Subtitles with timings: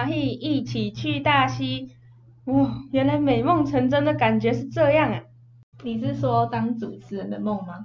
[0.00, 1.90] 欢喜，一起去大溪。
[2.46, 5.20] 哇，原来美梦成真的感觉是这样啊！
[5.82, 7.84] 你是说当主持人的梦吗？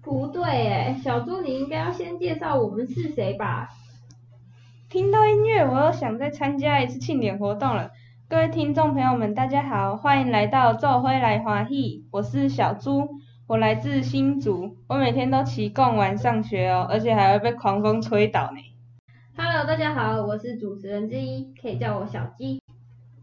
[0.00, 3.68] 不对诶，小猪你应该要先介绍我们是谁吧。
[4.88, 7.90] 听到音乐，我又想再参加一次庆典活动了。
[8.26, 13.06] 各位听众朋友们，大家好，欢迎来到做伙来华裔，我是小猪，
[13.46, 18.62] 我来自新竹，我每天都骑贡丸上学哦，而且还会被狂风吹倒呢。
[19.40, 22.60] Hello，大家好，我是主持人之一，可以叫我小鸡。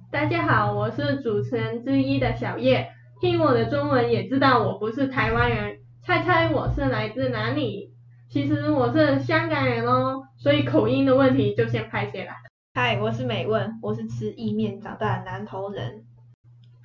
[0.10, 2.88] 大家好，我是主持人之一的小叶，
[3.20, 7.92] 听我的中文也知道我不是台湾人，猜猜我是来自哪里？
[8.30, 12.32] 其实我是香港人哦，所以口音的问题就先拍谢了。
[12.76, 16.06] 嗨，我是美问，我是吃意面长大的南投人。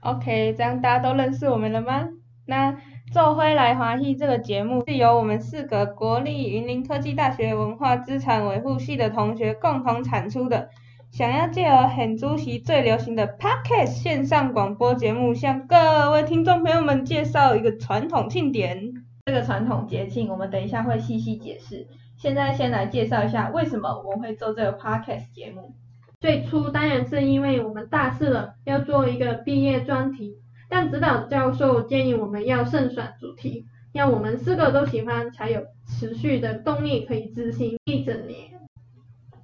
[0.01, 2.09] OK，这样大家都认识我们了吗？
[2.49, 2.77] 那
[3.13, 10.69] 做伙来欢喜这个节目是由我们四个国立云林科技大学文化资产维护系的同学共同产出的。
[11.11, 18.93] 想要借由很主席最流行的 Podcast 线上广播节目，向各位听众朋友们介绍一个传统庆典。
[19.27, 21.89] 这个传统节庆，我们等一下会细细解释。
[22.17, 25.75] 现在先来介绍一下为什么我们会做这个 Podcast 节目。
[26.21, 30.37] 最初当然是因为我们大四了，要做一个毕业专题，
[30.71, 38.53] 但指导教授建议我们要慎选主题，要我们四个都喜欢，才有持续的动力可以执行一整年。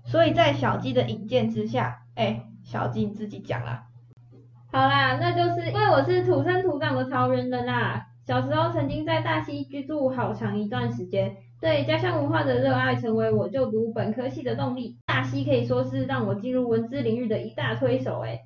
[0.05, 3.83] 所以在小鸡的引荐之下，哎，小鸡你自己讲啦。
[4.73, 14.97] 好啦，那就是因为我是土生土长的桃园人啦，小时候曾经在大溪居住好长一段时间，对家乡文化的热爱成为我就读本科系的动力。
[15.07, 18.43] 大溪可以说是让我进入文字领域的一大推手哎。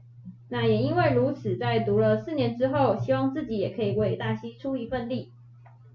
[0.50, 5.32] 那也因为如此，在读了四年之后，希望自己也可以为大溪出一份力。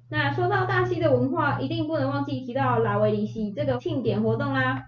[0.09, 4.85] 那说到大溪的文化，一定不能忘记提到拉维里西这个庆典活动啦。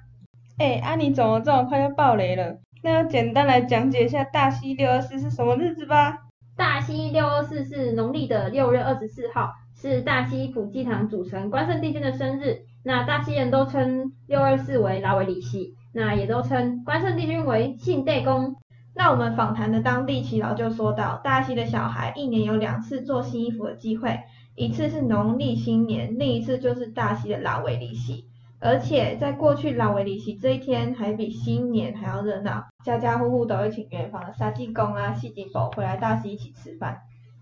[0.58, 2.58] 哎，阿、怎么这么快就爆雷了？
[2.82, 6.20] 那要简单来讲解一下大溪六二四是什么日子吧？
[6.56, 12.62] 大溪六二四是农历的六月二十四号，是大溪普济堂主神关圣帝君的生日。
[12.84, 18.56] 那大溪人都称六二四为拉维里西，那也都称关圣帝君为信代公。
[18.98, 24.20] 那我们访谈的当地耆老就说到，大溪的小孩一年有两次做新衣服的机会，
[24.56, 28.26] 一次是农历新年，另一次就是大溪的拉维里西。
[28.60, 36.98] 而且在过去拉维里西这一天还比新年还要热闹，家家户户都会请远房的三舅公啊、戏精婆回来大溪一起吃饭。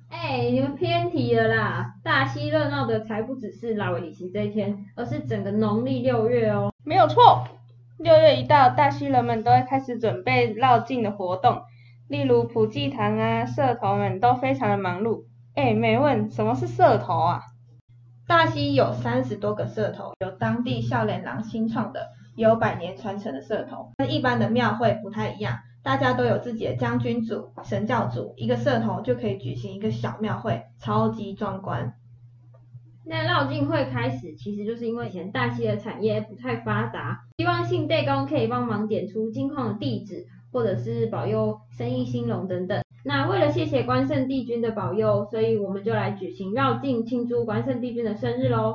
[0.10, 1.94] 哎、欸，你们偏题了啦！
[2.04, 6.72] 大溪热闹的才不只是拉维里西这一天，而是整个农历六月哦。
[6.84, 7.48] 没有错，
[7.98, 11.62] 六月一到，大溪人们都会开始准备绕境的活动，
[12.10, 15.24] 例如普济堂啊，社头们都非常的忙碌。
[15.56, 17.42] 哎、没问，什么是社头啊？
[18.28, 23.92] 大溪有三十多个社头，有当地笑脸郎新创的，有百年传承的社头。
[23.98, 31.94] 跟一般的庙会不太一样，大家都有自己的将军组、神教组，一个社头就可以举行一个小庙会，超级壮观。
[33.08, 42.82] 那绕境会开始，其实就是因为以前大溪的产业不太发达，希望信帝公可以帮忙点出金矿的地址，或者是保佑生意兴隆等等。
[43.04, 48.74] 那为了谢谢关圣帝君的保佑，所以我们就来举行绕境庆祝关圣帝君的生日喽。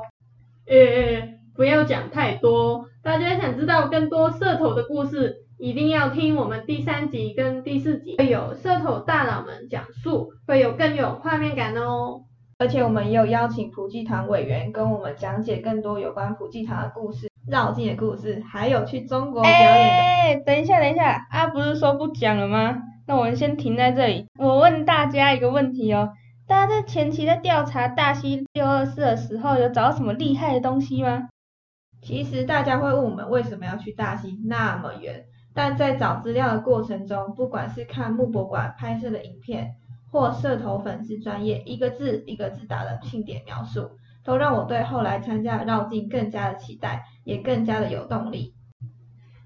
[0.65, 12.21] 呃，不要讲太多，大家想知道更多社头的故事，一定要听我们第三集跟第四集，会有社头大佬们讲述，会有更有画面感哦。
[12.61, 19.73] 而且我们也有邀请普济堂委员跟我们讲解更多有关普济堂的故事、绕境的故事，还有去中国表演的。
[19.73, 22.77] 哎，等一下，等一下，啊，不是说不讲了吗？
[23.07, 24.27] 那我们先停在这里。
[24.37, 26.11] 我问大家一个问题哦，
[26.47, 31.29] 大家在前期在调查大溪六二四的时候，有找到什么厉害的东西吗？
[32.03, 35.23] 其实大家会问我们为什么要去大溪那么远，
[35.55, 39.71] 但在找资料的过程中，不管是看木博馆拍摄的影片，
[40.11, 43.91] 或社头粉丝专业一个字一个字打的庆典描述，
[44.25, 48.53] 都让我对后来参加的绕境更加的期待，也更加的有动力。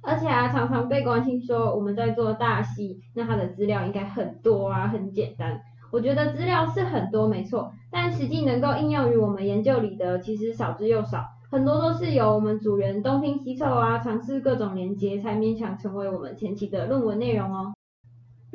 [0.01, 5.59] 而且啊，常常被关心说我们在做大溪，那它的资料应该很多啊，很简单。
[5.91, 17.73] 我觉得资料是很多没错，但实际能够应用于我们研究里的其实少之又少，很多都是由我们组员东拼西凑啊，尝试各种连接，才勉强成为我们前期的论文内容哦。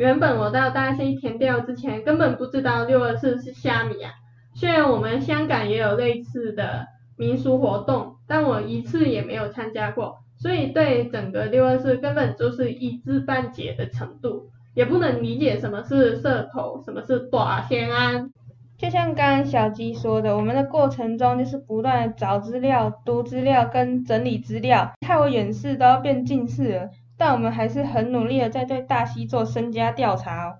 [0.00, 4.10] 原本我到大溪填调之前，根本不知道六二四是虾米啊。
[4.54, 6.86] 虽然我们香港也有类似的
[7.18, 10.16] 民俗活动，但我一次也没有参加过。
[10.38, 18.30] 所以对整个六二四根本就是一知半解的程度，也不能理解什么是社头，什么是大仙安。
[18.78, 26.88] 就像刚刚小鸡说的，我们的过程中就是不断找资料、读资料跟整理资料，害我远视都要变近视了。
[27.20, 30.54] 但我们还是很努力的在对大溪做身家调查哦。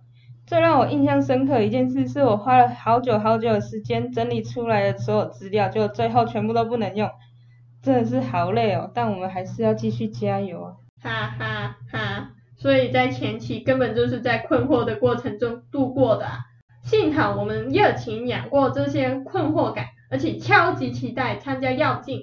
[0.47, 7.11] 最让我印象深刻的一件事，是我花了好久好久的时间整理出来的所有资料，就最后全部都不能用，
[7.83, 8.91] 真的是好累哦。
[8.93, 10.75] 但我们还是要继续加油啊！
[11.03, 12.31] 哈哈哈！
[12.59, 16.41] 所以在前期根本就是在困惑的过程中度过的啊。
[16.83, 22.21] 幸好我们热情养过这些困惑感，而且超级期待参加绕境。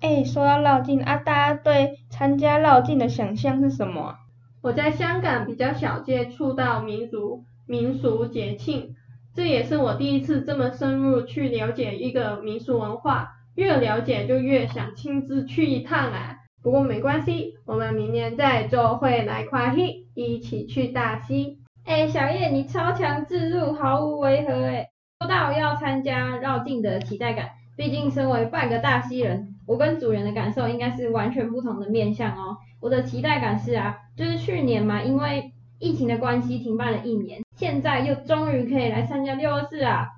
[0.00, 4.16] 哎，说到绕境啊，大家对参加绕境的想象是什么啊？
[4.60, 8.96] 我在香港比较少接触到民族民俗节庆，
[9.32, 16.38] 这也是我第一次这么深入去了解一个民俗文化，越了解就越想亲自去一趟啊。
[16.60, 21.58] 不过没关系，我们明年再做会来跨溪，一起去大溪。
[21.84, 24.88] 哎，小叶你超强自入，毫无违和哎。
[25.20, 29.54] 说到要参加绕境的期待感，毕竟身为半个大溪人。
[29.68, 32.56] 我跟主人的感受应该是完全不同的面向哦。
[32.80, 40.08] 我的期待感是啊，就是去年嘛，因为疫情的关系停办了一年，现在又终于可以来参加六二四啊，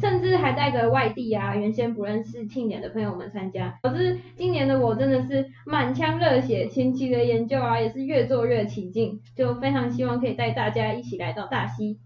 [0.00, 3.78] 甚至还带着外地啊，原先不认识庆典的朋友们参加。
[3.80, 12.00] 可是今年的我真的是满腔热血，前期的研究啊也是越做越起劲，就非常希望可以带大家一起来到大溪。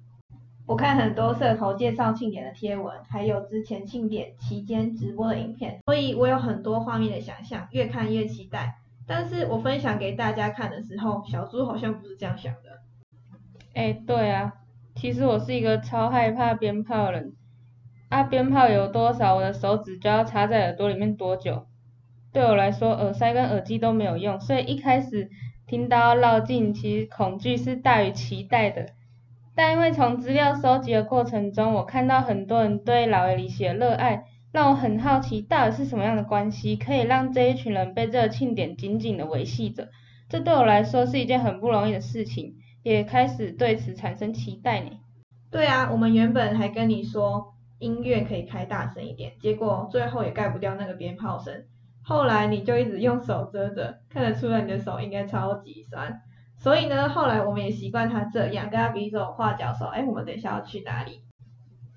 [0.67, 8.76] 我看很多社头介绍庆典的贴文，还有之前庆典期间直播的影片，所以我有很多画面的想象，越看越期待。
[9.06, 12.81] 但是我分享给大家看的时候，小猪好像不是这样想的。
[13.75, 14.53] 哎，对啊，
[14.94, 17.35] 其实我是一个超害怕鞭炮人。
[18.09, 21.67] 啊，鞭炮有多少，我的手指就要插在耳朵里面多久。
[22.32, 25.29] 对我来说，耳塞跟耳机都没有用，所以一开始
[25.67, 28.87] 听到绕境，其实恐惧是大于期待的。
[29.54, 39.88] 但因为从资料收集的过程中，我看到很多人对老围里写的热爱，让我很好奇到底是什么样的关系，可以让这一群人被这个庆典紧紧的维系着。
[40.28, 44.90] 这对我来说是一件很不容易的事情，也开始对此产生期待呢。
[45.50, 51.64] 对啊，我们原本还跟你说音乐可以开大声一点，结果最后也盖不掉那个鞭炮声。
[52.02, 56.22] 后来你就一直用手遮着，看得出来你的手应该超级酸。
[56.62, 61.20] 所以呢，后来我们也习惯他这样，跟他比手画脚说，哎，我们等一下要去哪里？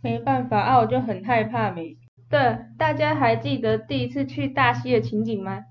[0.01, 1.95] 没办法啊，我就很害怕没。
[2.31, 5.65] 对，大家还记得第一次去大溪的情景吗？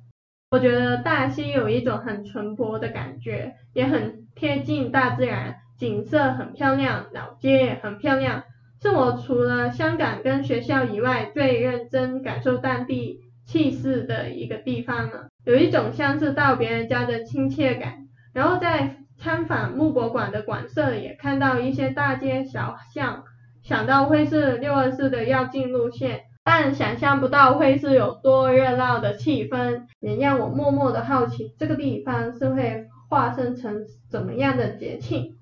[0.53, 8.45] 我觉得大溪有一种很淳朴的感觉，也很贴近大自然，景色很漂亮，老街也很漂亮，
[8.81, 15.31] 是我除了香港跟学校以外最认真感受当地气势的一个地方了。
[15.45, 18.05] 有一种像是到别人家的亲切感。
[18.35, 23.23] 然后在参访木博馆的馆舍也看到一些大街小巷，
[23.63, 35.37] 想到会是六二四的要进路线，但想象不到会是有多热闹的气氛，也让我默默的好奇这个地方是会化身成怎么样的节庆。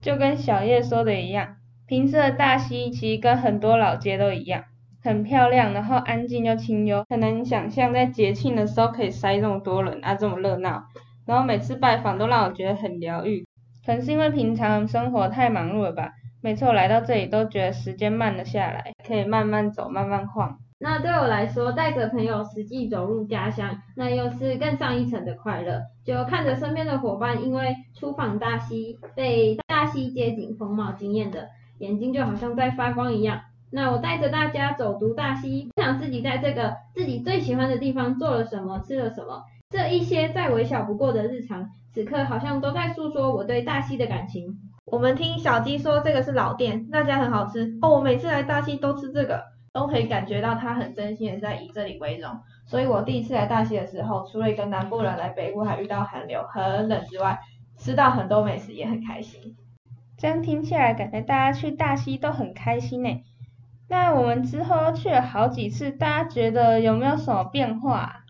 [0.00, 1.56] 就跟小叶说的一样，
[1.88, 4.62] 平时的大溪其实跟很多老街都一样，
[5.02, 10.84] 很漂亮，然后安静又清幽，很难想象在节庆的时候可以塞这么多人啊，这么热闹。
[11.28, 13.46] 然后每次拜访都让我觉得很疗愈，
[13.84, 16.10] 可能是因为平常生活太忙碌了吧。
[16.40, 20.56] 每次我来到这里都觉得时间慢了下来，可以慢慢走，慢慢晃。
[20.78, 25.82] 那对我来说，带着朋友实际走入家乡，那又是更上一层的快乐。
[26.02, 31.48] 就看着身边的伙伴因为初访大溪，被大溪街景风貌惊艳的
[31.80, 33.40] 眼睛就好像在发光一样。
[33.70, 39.42] 那我带着大家走读大溪，分享自己在这个自己最喜欢的地方做了什么，吃了什么。
[39.70, 44.58] 这一些再微小不过的日常，此刻好像都在诉说我对大溪的感情。
[44.86, 47.90] 我们听小鸡说这个是老店，那家很好吃哦。
[47.90, 49.44] 我每次来大溪都吃这个，
[49.74, 52.30] 都可以感觉到他很真心的在以这里为荣。
[52.64, 57.38] 所以我第一次来大溪的时候，除了一个南部人来北部还遇到寒流很冷之外，
[57.76, 59.54] 吃到很多美食也很开心。
[60.16, 63.22] 这样听起来，感觉大家去大溪都很开心呢。
[63.90, 68.24] 那我们之后去了好几次，大家觉得有没有什么变化？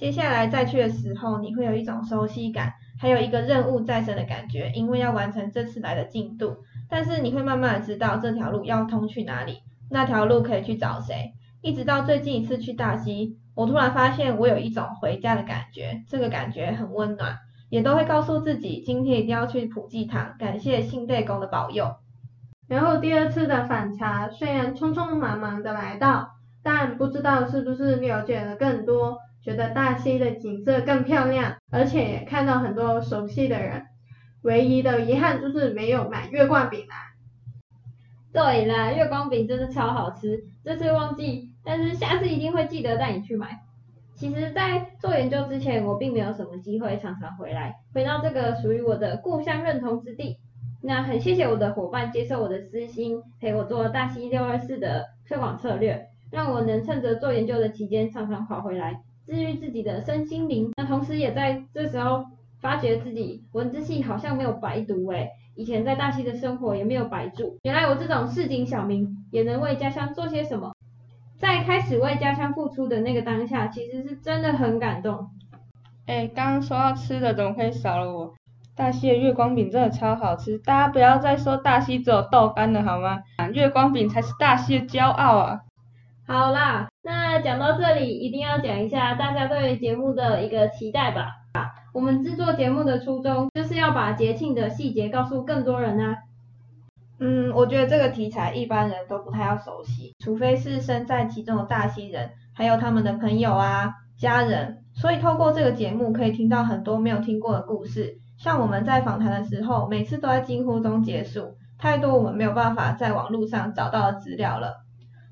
[0.00, 6.56] 接下来再去的时候，你会有一种熟悉感，还有一个任务在身的感觉，因为要完成这次来的进度。
[6.88, 9.58] 但是你会慢慢的知道这条路要通去哪里，
[9.90, 11.34] 那条路可以去找谁。
[11.60, 17.36] 一直到最近一次去大溪，我突然发现我有一种回家的感觉，这个感觉很温暖，
[17.68, 21.94] 也都会告诉自己今天一定要去普济堂，感谢信代公的保佑。
[22.66, 26.30] 然后第二次的反查，虽然匆匆忙忙的来到，
[26.62, 29.18] 但不知道是不是了解了更多。
[29.50, 33.84] 觉得大溪的景色更漂亮，而且看到很多熟悉的人。
[34.42, 36.96] 唯一的遗憾就是没有买月光饼啦。
[38.32, 43.58] 对啦，月光饼真的超好吃，这次忘记，但是下次一定会记得带你去买。
[44.14, 50.38] 其实，在做研究之前，我并没有什么机会常常回来，回到这个属于我的故乡认同之地。
[50.80, 60.70] 那很谢谢我的伙伴接受我的私心，陪我做大溪六二四的推广策略，让我能趁着做研究的期间常常跑回来，治愈自己的身心灵。
[60.76, 62.24] 那同时也在这时候
[62.60, 67.56] 发觉自己文字系好像没有白读诶，以前在大溪的生活也没有白住。
[67.62, 70.72] 原来我这种市井小民也能为家乡做些什么。
[71.38, 75.30] 在开始为家乡付出的那个当下，其实是真的很感动。
[76.06, 78.34] 哎，刚刚说到吃的，怎么可以少了我？
[78.76, 83.20] 大溪的月光饼真的超好吃，大家不要再说大溪只有豆干了好吗？
[83.54, 85.60] 月光饼才是大溪的骄傲啊！
[86.32, 91.26] 好啦，那讲到这里，一定要讲一下大家对节目的一个期待吧。
[91.92, 96.18] 我们制作节目的初衷，就是要把节庆的细节告诉更多人啊。
[97.18, 104.84] 嗯，我觉得这个题材一般人都不太要熟悉，除非是身在其中的大溪人，还有他们的朋友啊、家人。
[104.94, 108.20] 所以透过这个节目，可以听到很多没有听过的故事。
[108.38, 114.76] 像我们在访谈的时候，每次都在惊呼中结束，太多我们没有办法在网络上找到的资料了。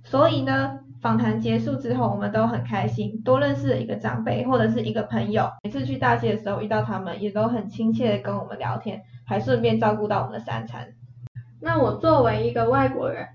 [0.04, 5.48] 所以呢，访谈结束之后，我们都很开心，多认识了一个长辈或者是一个朋友。
[5.62, 10.88] 每次去大溪的时候遇到他们，也都很亲切的跟我们聊天，还顺便照顾到我们的三餐。
[11.60, 13.26] 那我作为一个外国人，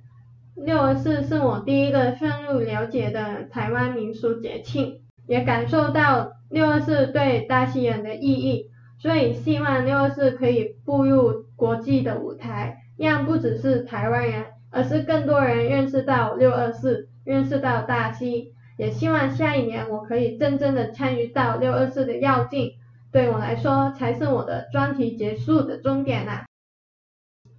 [0.55, 22.73] 六二四是我第一个深入了解的台湾民俗节庆，也感受到六二四对大溪人的意义，所以希望六二四可以步入国际的舞台，让不只是台湾人，而是更多人认识到六二四，认识到大溪，也希望下一年我可以真正的参与到六二四的跃进，
[23.11, 26.45] 对我来说才是我的专题结束的终点啊。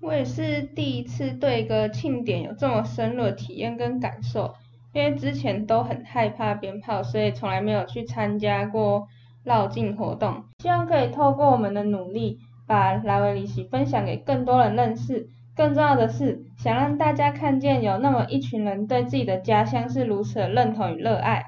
[0.00, 4.54] 我也是第一次对一个庆典有这么深入的体验跟感受，
[4.92, 9.08] 因为之前都很害怕鞭炮，所以从来没有去参加过
[9.44, 10.44] 绕境活动。
[10.58, 15.28] 希望可以透过我们的努力，把拉维里奇分享给更多人认识。
[15.56, 21.44] 更重要的是，想让大家看见有那么一群人对自己的家乡是如此的认同与热爱。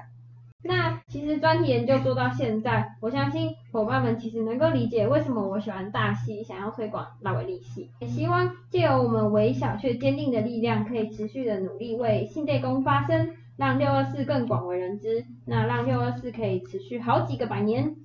[0.63, 7.89] 那其实专题研究做到现在，我相信伙伴们其实能够理解为什么我喜欢大溪，想要推广拉维利系。
[7.99, 15.25] 也希望借由我们微小却坚定的力量，可以持续的努力为信代公发声，让六二四更广为人知。
[15.45, 17.95] 那让六二四可以持续好几个百年。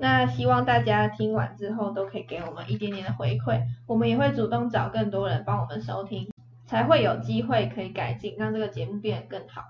[0.00, 6.26] 那希望大家听完之后都可以给我们一点点的回馈，我们也会主动找更多人帮我们收听，
[6.66, 9.62] 才会有机会可以改进，让这个节目变得更好。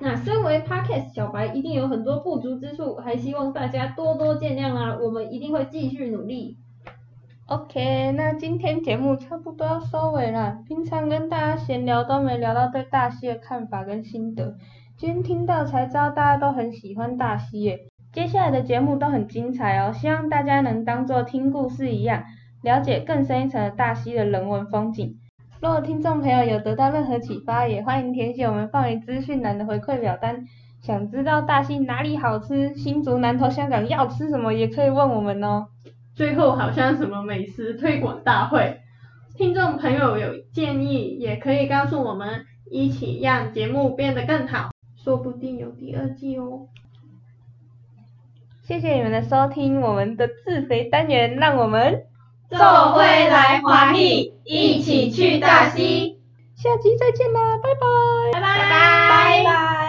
[0.00, 4.98] 那身为 Podcast 小白，一定有很多不足之处，还希望大家多多见谅啊！
[5.00, 6.56] 我们一定会继续努力。
[7.46, 10.58] OK，那今天节目差不多要收尾了。
[10.66, 14.56] 平常跟大家闲聊都没聊到对大溪的看法跟心得，
[14.96, 17.89] 今天听到才知道大家都很喜欢大溪耶。
[18.12, 22.24] 接下来的节目都很精彩哦，希望大家能当作听故事一样，
[22.62, 25.16] 了解更深一层的大溪的人文风景。
[25.60, 30.44] 若听众朋友有得到任何启发，也欢迎填写我们放于资讯栏的回馈表单。
[30.80, 35.66] 想知道大溪哪里好吃，新竹南投香港要吃什么，也可以问我们哦。
[36.16, 38.80] 最后好像什么美食推广大会，
[39.36, 46.66] 听众朋友有建议也可以告诉我们，一起让节目变得更好，说不定有第二季哦。
[48.70, 52.04] 谢谢你们的收听，我们的自肥单元，让我们。
[52.48, 56.20] 做回来华丽，一起去大溪，
[56.54, 59.79] 下集再见啦，拜拜，拜拜，拜拜。